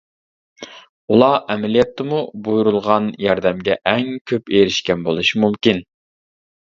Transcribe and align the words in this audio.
ئۇلار 1.15 1.33
ئەمەلىيەتتىمۇ 1.55 2.21
بۇيرۇلغان 2.47 3.09
ياردەمگە 3.25 3.75
ئەڭ 3.91 4.09
كۆپ 4.31 4.49
ئېرىشكەن 4.55 5.05
بولۇشى 5.09 5.43
مۇمكىن. 5.45 5.83